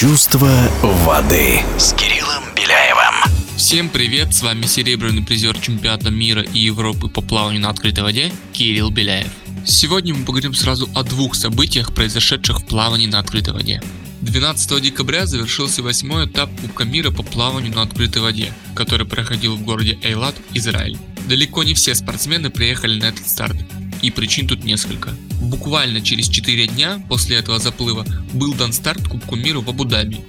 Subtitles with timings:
[0.00, 0.48] Чувство
[0.80, 3.16] воды с Кириллом Беляевым.
[3.58, 8.32] Всем привет, с вами серебряный призер чемпионата мира и Европы по плаванию на открытой воде
[8.54, 9.28] Кирилл Беляев.
[9.66, 13.82] Сегодня мы поговорим сразу о двух событиях, произошедших в плавании на открытой воде.
[14.22, 19.62] 12 декабря завершился восьмой этап Кубка мира по плаванию на открытой воде, который проходил в
[19.64, 20.96] городе Эйлат, Израиль.
[21.28, 23.56] Далеко не все спортсмены приехали на этот старт,
[24.02, 25.10] и причин тут несколько.
[25.40, 30.20] Буквально через 4 дня после этого заплыва был дан старт Кубку мира в Абу-Даби.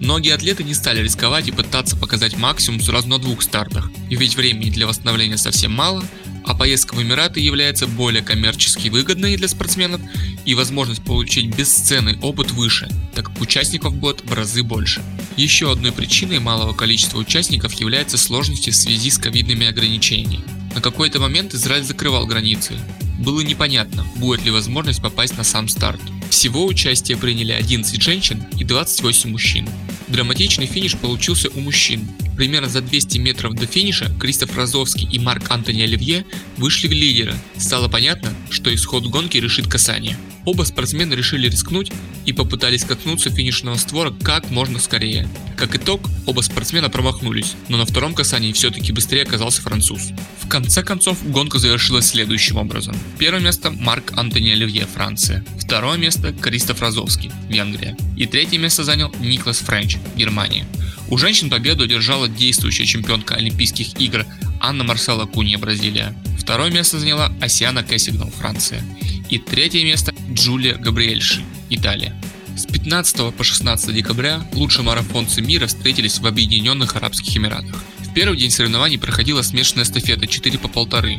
[0.00, 4.34] Многие атлеты не стали рисковать и пытаться показать максимум сразу на двух стартах, и ведь
[4.34, 6.02] времени для восстановления совсем мало,
[6.44, 10.00] а поездка в Эмираты является более коммерчески выгодной для спортсменов
[10.44, 15.02] и возможность получить бесценный опыт выше, так как участников будет в разы больше.
[15.36, 20.44] Еще одной причиной малого количества участников является сложности в связи с ковидными ограничениями.
[20.74, 22.74] На какой-то момент Израиль закрывал границы.
[23.22, 26.00] Было непонятно, будет ли возможность попасть на сам старт.
[26.28, 29.68] Всего участие приняли 11 женщин и 28 мужчин.
[30.08, 32.08] Драматичный финиш получился у мужчин.
[32.36, 37.36] Примерно за 200 метров до финиша Кристоф Розовский и Марк Антони Оливье вышли в лидера.
[37.56, 40.16] Стало понятно, что исход гонки решит касание.
[40.44, 41.92] Оба спортсмена решили рискнуть
[42.26, 45.28] и попытались коснуться финишного створа как можно скорее.
[45.56, 50.10] Как итог, оба спортсмена промахнулись, но на втором касании все-таки быстрее оказался француз.
[50.40, 52.94] В конце концов, гонка завершилась следующим образом.
[53.18, 55.44] Первое место Марк Антони Оливье, Франция.
[55.58, 57.96] Второе место Кристоф Розовский, Венгрия.
[58.16, 60.66] И третье место занял Никлас Френч, Германия.
[61.08, 64.24] У женщин победу одержала действующая чемпионка Олимпийских игр
[64.62, 66.14] Анна Марсела Кунья, Бразилия.
[66.38, 68.80] Второе место заняла Асиана Кэссигнал, Франция.
[69.28, 72.14] И третье место Джулия Габриэльши, Италия.
[72.56, 77.82] С 15 по 16 декабря лучшие марафонцы мира встретились в Объединенных Арабских Эмиратах.
[77.98, 81.18] В первый день соревнований проходила смешанная эстафета 4 по полторы.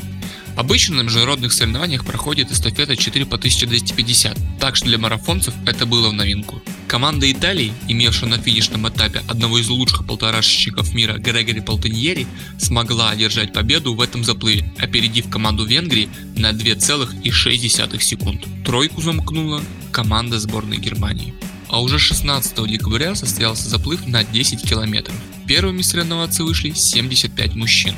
[0.56, 6.10] Обычно на международных соревнованиях проходит эстафета 4 по 1250, так что для марафонцев это было
[6.10, 6.62] в новинку.
[6.88, 12.28] Команда Италии, имевшая на финишном этапе одного из лучших полторашечников мира Грегори Полтиньери,
[12.60, 18.46] смогла одержать победу в этом заплыве, опередив команду Венгрии на 2,6 секунд.
[18.64, 19.62] Тройку замкнула
[19.92, 21.34] команда сборной Германии.
[21.68, 25.16] А уже 16 декабря состоялся заплыв на 10 километров.
[25.48, 27.96] Первыми соревноваться вышли 75 мужчин.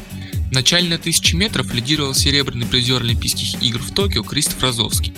[0.51, 5.13] Начально на 1000 метров лидировал серебряный призер Олимпийских игр в Токио Кристоф Розовский.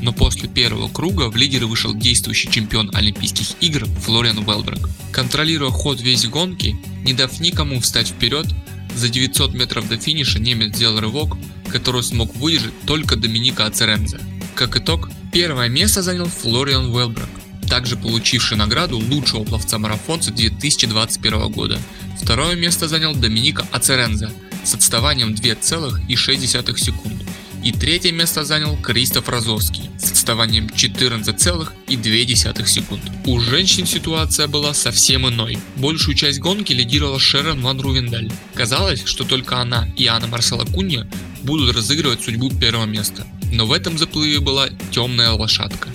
[0.00, 4.88] Но после первого круга в лидеры вышел действующий чемпион Олимпийских игр Флориан Уэлбрак.
[5.10, 8.46] Контролируя ход весь гонки, не дав никому встать вперед,
[8.94, 11.36] за 900 метров до финиша немец сделал рывок,
[11.68, 14.20] который смог выдержать только Доминика Ацерензе.
[14.54, 17.28] Как итог, первое место занял Флориан Уэлбрак,
[17.68, 21.80] также получивший награду лучшего пловца-марафонца 2021 года.
[22.22, 24.30] Второе место занял Доминика Ацерензе
[24.64, 27.22] с отставанием 2,6 секунд.
[27.64, 33.02] И третье место занял Кристоф Розовский с отставанием 14,2 секунд.
[33.26, 35.58] У женщин ситуация была совсем иной.
[35.76, 38.30] Большую часть гонки лидировала Шерон Ван Рувендаль.
[38.54, 41.08] Казалось, что только она и Анна Марсела Кунья
[41.42, 43.26] будут разыгрывать судьбу первого места.
[43.52, 45.87] Но в этом заплыве была темная лошадка.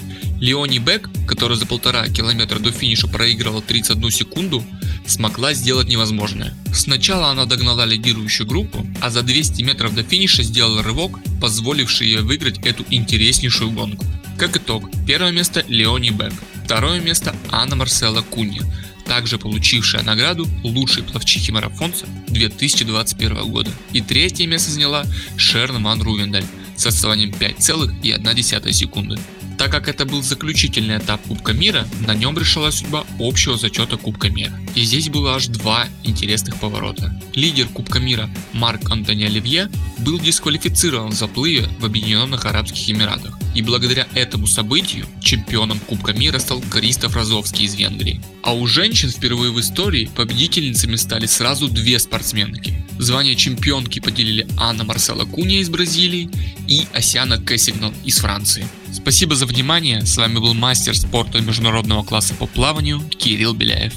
[0.43, 4.61] Леони Бек, который за полтора километра до финиша проигрывал 31 секунду,
[5.07, 6.53] смогла сделать невозможное.
[6.75, 12.17] Сначала она догнала лидирующую группу, а за 200 метров до финиша сделала рывок, позволивший ей
[12.17, 14.05] выиграть эту интереснейшую гонку.
[14.37, 16.33] Как итог, первое место Леони Бек,
[16.65, 18.63] второе место Анна Марсела Кунья,
[19.05, 23.71] также получившая награду лучшей пловчихи-марафонца 2021 года.
[23.93, 25.05] И третье место заняла
[25.37, 26.43] Шерн Ван Рувендаль
[26.75, 29.17] с отставанием 5,1 секунды.
[29.63, 34.29] Так как это был заключительный этап Кубка мира, на нем решалась судьба общего зачета Кубка
[34.29, 34.51] мира.
[34.75, 37.18] И здесь было аж два интересных поворота.
[37.34, 39.69] Лидер Кубка мира Марк Антони Оливье
[40.00, 43.40] был дисквалифицирован в заплыве в Объединенных Арабских Эмиратах.
[43.53, 48.21] И благодаря этому событию чемпионом Кубка мира стал Кристоф Розовский из Венгрии.
[48.41, 52.83] А у женщин впервые в истории победительницами стали сразу две спортсменки.
[52.99, 56.29] Звание чемпионки поделили Анна Марсела Куния из Бразилии
[56.67, 58.67] и Асиана Кэссигнал из Франции.
[58.91, 63.94] Спасибо за внимание, с вами был мастер спорта международного класса по плаванию Кирилл Беляев.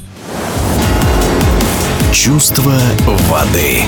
[2.13, 2.81] Чувство
[3.29, 3.83] воды.